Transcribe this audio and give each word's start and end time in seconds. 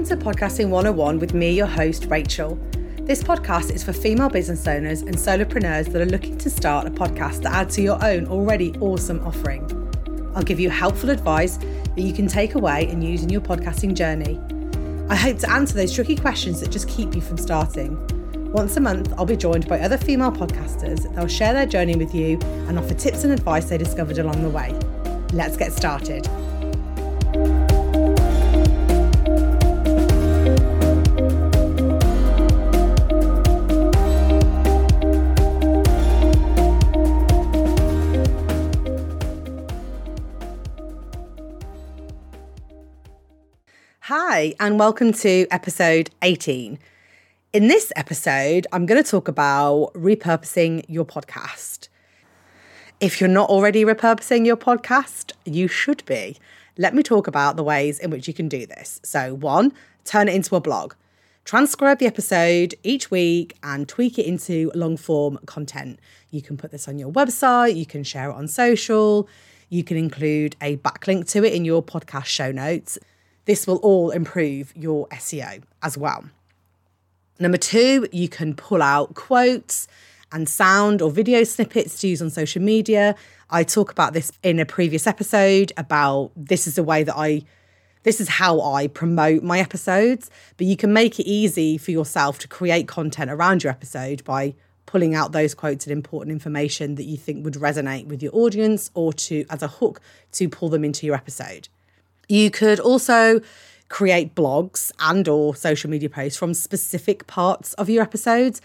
Podcasting 0.00 0.70
101 0.70 1.18
with 1.18 1.34
me, 1.34 1.52
your 1.52 1.66
host, 1.66 2.06
Rachel. 2.06 2.58
This 3.02 3.22
podcast 3.22 3.70
is 3.70 3.84
for 3.84 3.92
female 3.92 4.28
business 4.28 4.66
owners 4.66 5.02
and 5.02 5.14
solopreneurs 5.14 5.92
that 5.92 6.02
are 6.02 6.06
looking 6.06 6.36
to 6.38 6.50
start 6.50 6.86
a 6.86 6.90
podcast 6.90 7.42
to 7.42 7.52
add 7.52 7.70
to 7.70 7.82
your 7.82 8.02
own 8.04 8.26
already 8.26 8.72
awesome 8.80 9.24
offering. 9.24 9.62
I'll 10.34 10.42
give 10.42 10.58
you 10.58 10.68
helpful 10.68 11.10
advice 11.10 11.58
that 11.58 12.00
you 12.00 12.12
can 12.12 12.26
take 12.26 12.54
away 12.54 12.88
and 12.88 13.04
use 13.04 13.22
in 13.22 13.28
your 13.28 13.40
podcasting 13.42 13.94
journey. 13.94 14.40
I 15.08 15.14
hope 15.14 15.38
to 15.40 15.50
answer 15.50 15.74
those 15.74 15.94
tricky 15.94 16.16
questions 16.16 16.60
that 16.60 16.70
just 16.70 16.88
keep 16.88 17.14
you 17.14 17.20
from 17.20 17.36
starting. 17.36 17.94
Once 18.52 18.76
a 18.76 18.80
month, 18.80 19.12
I'll 19.16 19.26
be 19.26 19.36
joined 19.36 19.68
by 19.68 19.80
other 19.80 19.98
female 19.98 20.32
podcasters. 20.32 21.14
They'll 21.14 21.28
share 21.28 21.52
their 21.52 21.66
journey 21.66 21.94
with 21.94 22.14
you 22.14 22.38
and 22.68 22.78
offer 22.78 22.94
tips 22.94 23.22
and 23.22 23.32
advice 23.32 23.66
they 23.66 23.78
discovered 23.78 24.18
along 24.18 24.42
the 24.42 24.50
way. 24.50 24.72
Let's 25.32 25.56
get 25.56 25.72
started. 25.72 26.26
Hi, 44.12 44.54
and 44.58 44.76
welcome 44.76 45.12
to 45.12 45.46
episode 45.52 46.10
18. 46.22 46.80
In 47.52 47.68
this 47.68 47.92
episode, 47.94 48.66
I'm 48.72 48.84
going 48.84 49.00
to 49.00 49.08
talk 49.08 49.28
about 49.28 49.92
repurposing 49.94 50.84
your 50.88 51.04
podcast. 51.04 51.86
If 52.98 53.20
you're 53.20 53.30
not 53.30 53.48
already 53.48 53.84
repurposing 53.84 54.44
your 54.44 54.56
podcast, 54.56 55.30
you 55.44 55.68
should 55.68 56.04
be. 56.06 56.36
Let 56.76 56.92
me 56.92 57.04
talk 57.04 57.28
about 57.28 57.54
the 57.54 57.62
ways 57.62 58.00
in 58.00 58.10
which 58.10 58.26
you 58.26 58.34
can 58.34 58.48
do 58.48 58.66
this. 58.66 59.00
So, 59.04 59.34
one, 59.34 59.72
turn 60.04 60.26
it 60.26 60.34
into 60.34 60.56
a 60.56 60.60
blog. 60.60 60.94
Transcribe 61.44 62.00
the 62.00 62.06
episode 62.06 62.74
each 62.82 63.12
week 63.12 63.56
and 63.62 63.88
tweak 63.88 64.18
it 64.18 64.26
into 64.26 64.72
long 64.74 64.96
form 64.96 65.38
content. 65.46 66.00
You 66.32 66.42
can 66.42 66.56
put 66.56 66.72
this 66.72 66.88
on 66.88 66.98
your 66.98 67.12
website, 67.12 67.76
you 67.76 67.86
can 67.86 68.02
share 68.02 68.30
it 68.30 68.34
on 68.34 68.48
social, 68.48 69.28
you 69.68 69.84
can 69.84 69.96
include 69.96 70.56
a 70.60 70.78
backlink 70.78 71.30
to 71.30 71.44
it 71.44 71.54
in 71.54 71.64
your 71.64 71.80
podcast 71.80 72.26
show 72.26 72.50
notes. 72.50 72.98
This 73.50 73.66
will 73.66 73.78
all 73.78 74.12
improve 74.12 74.72
your 74.76 75.08
SEO 75.08 75.64
as 75.82 75.98
well. 75.98 76.24
Number 77.40 77.58
two, 77.58 78.06
you 78.12 78.28
can 78.28 78.54
pull 78.54 78.80
out 78.80 79.16
quotes 79.16 79.88
and 80.30 80.48
sound 80.48 81.02
or 81.02 81.10
video 81.10 81.42
snippets 81.42 81.98
to 81.98 82.06
use 82.06 82.22
on 82.22 82.30
social 82.30 82.62
media. 82.62 83.16
I 83.50 83.64
talk 83.64 83.90
about 83.90 84.12
this 84.12 84.30
in 84.44 84.60
a 84.60 84.64
previous 84.64 85.04
episode 85.04 85.72
about 85.76 86.30
this 86.36 86.68
is 86.68 86.76
the 86.76 86.84
way 86.84 87.02
that 87.02 87.16
I 87.16 87.42
this 88.04 88.20
is 88.20 88.28
how 88.28 88.60
I 88.60 88.86
promote 88.86 89.42
my 89.42 89.58
episodes, 89.58 90.30
but 90.56 90.68
you 90.68 90.76
can 90.76 90.92
make 90.92 91.18
it 91.18 91.26
easy 91.26 91.76
for 91.76 91.90
yourself 91.90 92.38
to 92.38 92.46
create 92.46 92.86
content 92.86 93.32
around 93.32 93.64
your 93.64 93.72
episode 93.72 94.22
by 94.22 94.54
pulling 94.86 95.16
out 95.16 95.32
those 95.32 95.56
quotes 95.56 95.86
and 95.86 95.92
important 95.92 96.32
information 96.32 96.94
that 96.94 97.04
you 97.06 97.16
think 97.16 97.44
would 97.44 97.54
resonate 97.54 98.06
with 98.06 98.22
your 98.22 98.32
audience 98.32 98.92
or 98.94 99.12
to 99.12 99.44
as 99.50 99.60
a 99.60 99.66
hook 99.66 100.00
to 100.30 100.48
pull 100.48 100.68
them 100.68 100.84
into 100.84 101.04
your 101.04 101.16
episode. 101.16 101.68
You 102.30 102.48
could 102.48 102.78
also 102.78 103.40
create 103.88 104.36
blogs 104.36 104.92
and 105.00 105.26
or 105.26 105.52
social 105.56 105.90
media 105.90 106.08
posts 106.08 106.38
from 106.38 106.54
specific 106.54 107.26
parts 107.26 107.74
of 107.74 107.90
your 107.90 108.04
episodes. 108.04 108.62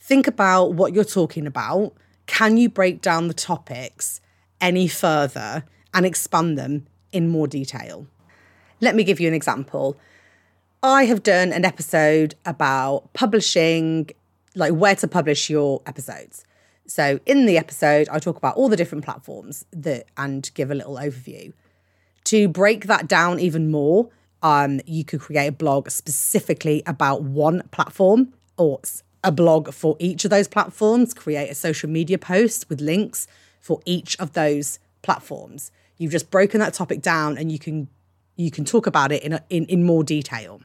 Think 0.00 0.26
about 0.26 0.72
what 0.72 0.94
you're 0.94 1.04
talking 1.04 1.46
about. 1.46 1.92
Can 2.26 2.56
you 2.56 2.70
break 2.70 3.02
down 3.02 3.28
the 3.28 3.34
topics 3.34 4.22
any 4.58 4.88
further 4.88 5.64
and 5.92 6.06
expand 6.06 6.56
them 6.56 6.86
in 7.12 7.28
more 7.28 7.46
detail? 7.46 8.06
Let 8.80 8.94
me 8.94 9.04
give 9.04 9.20
you 9.20 9.28
an 9.28 9.34
example. 9.34 9.98
I 10.82 11.04
have 11.04 11.22
done 11.22 11.52
an 11.52 11.66
episode 11.66 12.36
about 12.46 13.12
publishing, 13.12 14.08
like 14.54 14.72
where 14.72 14.96
to 14.96 15.06
publish 15.06 15.50
your 15.50 15.82
episodes. 15.84 16.42
So 16.86 17.20
in 17.26 17.44
the 17.44 17.58
episode, 17.58 18.08
I 18.08 18.18
talk 18.18 18.38
about 18.38 18.56
all 18.56 18.70
the 18.70 18.76
different 18.76 19.04
platforms 19.04 19.66
that 19.72 20.06
and 20.16 20.50
give 20.54 20.70
a 20.70 20.74
little 20.74 20.96
overview. 20.96 21.52
To 22.24 22.48
break 22.48 22.86
that 22.86 23.06
down 23.06 23.38
even 23.38 23.70
more, 23.70 24.08
um, 24.42 24.80
you 24.86 25.04
could 25.04 25.20
create 25.20 25.46
a 25.46 25.52
blog 25.52 25.90
specifically 25.90 26.82
about 26.86 27.22
one 27.22 27.62
platform 27.70 28.34
or 28.56 28.80
a 29.22 29.32
blog 29.32 29.72
for 29.72 29.96
each 29.98 30.24
of 30.24 30.30
those 30.30 30.48
platforms, 30.48 31.14
create 31.14 31.50
a 31.50 31.54
social 31.54 31.88
media 31.88 32.18
post 32.18 32.68
with 32.68 32.80
links 32.80 33.26
for 33.60 33.80
each 33.86 34.18
of 34.20 34.34
those 34.34 34.78
platforms. 35.02 35.70
You've 35.96 36.12
just 36.12 36.30
broken 36.30 36.60
that 36.60 36.74
topic 36.74 37.00
down 37.00 37.38
and 37.38 37.50
you 37.50 37.58
can 37.58 37.88
you 38.36 38.50
can 38.50 38.64
talk 38.64 38.86
about 38.86 39.12
it 39.12 39.22
in, 39.22 39.32
a, 39.34 39.44
in, 39.48 39.64
in 39.66 39.84
more 39.84 40.02
detail. 40.02 40.60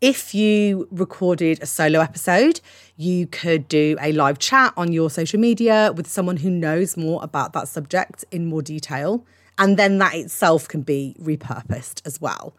If 0.00 0.32
you 0.32 0.86
recorded 0.92 1.60
a 1.60 1.66
solo 1.66 1.98
episode, 1.98 2.60
you 2.96 3.26
could 3.26 3.66
do 3.66 3.96
a 4.00 4.12
live 4.12 4.38
chat 4.38 4.72
on 4.76 4.92
your 4.92 5.10
social 5.10 5.40
media 5.40 5.92
with 5.92 6.06
someone 6.06 6.36
who 6.36 6.50
knows 6.50 6.96
more 6.96 7.20
about 7.20 7.52
that 7.54 7.66
subject 7.66 8.24
in 8.30 8.46
more 8.46 8.62
detail. 8.62 9.26
And 9.58 9.76
then 9.76 9.98
that 9.98 10.14
itself 10.14 10.68
can 10.68 10.82
be 10.82 11.16
repurposed 11.20 12.00
as 12.06 12.20
well. 12.20 12.54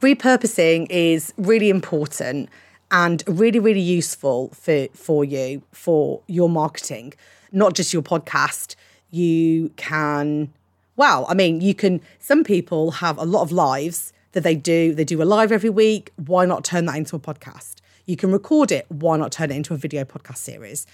Repurposing 0.00 0.86
is 0.90 1.34
really 1.36 1.70
important 1.70 2.48
and 2.88 3.24
really, 3.26 3.58
really 3.58 3.80
useful 3.80 4.50
for, 4.50 4.86
for 4.94 5.24
you, 5.24 5.60
for 5.72 6.22
your 6.28 6.48
marketing, 6.48 7.14
not 7.50 7.74
just 7.74 7.92
your 7.92 8.02
podcast. 8.02 8.76
You 9.10 9.70
can, 9.74 10.52
well, 10.94 11.26
I 11.28 11.34
mean, 11.34 11.60
you 11.60 11.74
can, 11.74 12.00
some 12.20 12.44
people 12.44 12.92
have 12.92 13.18
a 13.18 13.24
lot 13.24 13.42
of 13.42 13.50
lives 13.50 14.12
that 14.34 14.42
they 14.42 14.54
do. 14.54 14.94
They 14.94 15.04
do 15.04 15.20
a 15.22 15.24
live 15.24 15.50
every 15.50 15.70
week. 15.70 16.12
Why 16.16 16.44
not 16.44 16.62
turn 16.62 16.84
that 16.86 16.96
into 16.96 17.16
a 17.16 17.18
podcast? 17.18 17.76
You 18.06 18.16
can 18.16 18.30
record 18.30 18.70
it. 18.70 18.86
Why 18.90 19.16
not 19.16 19.32
turn 19.32 19.50
it 19.50 19.56
into 19.56 19.74
a 19.74 19.78
video 19.78 20.04
podcast 20.04 20.36
series? 20.36 20.86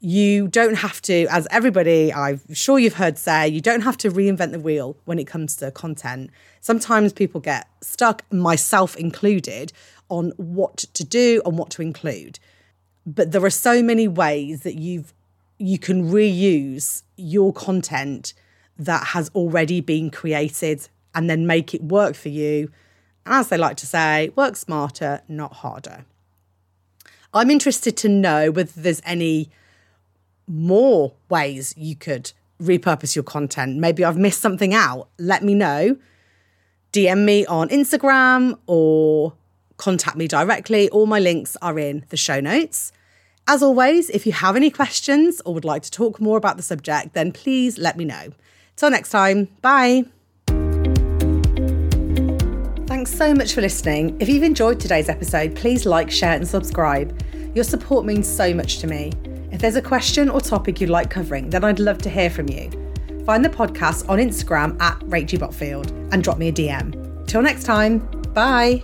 you 0.00 0.48
don't 0.48 0.76
have 0.76 1.02
to, 1.02 1.26
as 1.26 1.46
everybody 1.50 2.12
I'm 2.12 2.40
sure 2.54 2.78
you've 2.78 2.94
heard 2.94 3.18
say, 3.18 3.48
you 3.48 3.60
don't 3.60 3.82
have 3.82 3.98
to 3.98 4.10
reinvent 4.10 4.52
the 4.52 4.58
wheel 4.58 4.96
when 5.04 5.18
it 5.18 5.26
comes 5.26 5.56
to 5.56 5.70
content. 5.70 6.30
Sometimes 6.60 7.12
people 7.12 7.40
get 7.40 7.68
stuck, 7.82 8.24
myself 8.32 8.96
included, 8.96 9.72
on 10.08 10.32
what 10.38 10.78
to 10.94 11.04
do 11.04 11.42
and 11.44 11.58
what 11.58 11.70
to 11.70 11.82
include. 11.82 12.38
But 13.06 13.32
there 13.32 13.44
are 13.44 13.50
so 13.50 13.82
many 13.82 14.08
ways 14.08 14.62
that 14.62 14.76
you've 14.76 15.12
you 15.58 15.78
can 15.78 16.10
reuse 16.10 17.02
your 17.16 17.52
content 17.52 18.32
that 18.78 19.08
has 19.08 19.30
already 19.34 19.82
been 19.82 20.10
created 20.10 20.88
and 21.14 21.28
then 21.28 21.46
make 21.46 21.74
it 21.74 21.82
work 21.82 22.14
for 22.14 22.28
you. 22.28 22.70
As 23.26 23.48
they 23.48 23.56
like 23.56 23.76
to 23.78 23.86
say, 23.86 24.30
work 24.36 24.56
smarter, 24.56 25.22
not 25.28 25.52
harder. 25.54 26.04
I'm 27.32 27.50
interested 27.50 27.96
to 27.98 28.08
know 28.08 28.50
whether 28.50 28.72
there's 28.74 29.02
any 29.04 29.50
more 30.46 31.14
ways 31.28 31.74
you 31.76 31.94
could 31.94 32.32
repurpose 32.60 33.14
your 33.14 33.22
content. 33.22 33.78
Maybe 33.78 34.04
I've 34.04 34.18
missed 34.18 34.40
something 34.40 34.74
out. 34.74 35.08
Let 35.18 35.42
me 35.44 35.54
know. 35.54 35.96
DM 36.92 37.24
me 37.24 37.46
on 37.46 37.68
Instagram 37.68 38.58
or 38.66 39.34
contact 39.76 40.16
me 40.16 40.26
directly. 40.26 40.88
All 40.90 41.06
my 41.06 41.20
links 41.20 41.56
are 41.62 41.78
in 41.78 42.04
the 42.08 42.16
show 42.16 42.40
notes. 42.40 42.92
As 43.46 43.62
always, 43.62 44.10
if 44.10 44.26
you 44.26 44.32
have 44.32 44.56
any 44.56 44.70
questions 44.70 45.40
or 45.44 45.54
would 45.54 45.64
like 45.64 45.82
to 45.82 45.90
talk 45.90 46.20
more 46.20 46.36
about 46.36 46.56
the 46.56 46.62
subject, 46.62 47.14
then 47.14 47.32
please 47.32 47.78
let 47.78 47.96
me 47.96 48.04
know. 48.04 48.32
Till 48.76 48.90
next 48.90 49.10
time, 49.10 49.48
bye. 49.62 50.04
Thanks 53.00 53.16
so 53.16 53.32
much 53.32 53.54
for 53.54 53.62
listening. 53.62 54.14
If 54.20 54.28
you've 54.28 54.42
enjoyed 54.42 54.78
today's 54.78 55.08
episode, 55.08 55.56
please 55.56 55.86
like, 55.86 56.10
share, 56.10 56.34
and 56.34 56.46
subscribe. 56.46 57.18
Your 57.54 57.64
support 57.64 58.04
means 58.04 58.28
so 58.28 58.52
much 58.52 58.78
to 58.80 58.86
me. 58.86 59.10
If 59.50 59.62
there's 59.62 59.76
a 59.76 59.80
question 59.80 60.28
or 60.28 60.38
topic 60.38 60.82
you'd 60.82 60.90
like 60.90 61.08
covering, 61.08 61.48
then 61.48 61.64
I'd 61.64 61.78
love 61.78 61.96
to 62.02 62.10
hear 62.10 62.28
from 62.28 62.50
you. 62.50 62.68
Find 63.24 63.42
the 63.42 63.48
podcast 63.48 64.06
on 64.10 64.18
Instagram 64.18 64.78
at 64.82 64.98
Rachie 65.00 65.38
Botfield 65.38 65.88
and 66.12 66.22
drop 66.22 66.36
me 66.36 66.48
a 66.48 66.52
DM. 66.52 67.26
Till 67.26 67.40
next 67.40 67.64
time, 67.64 68.00
bye. 68.34 68.82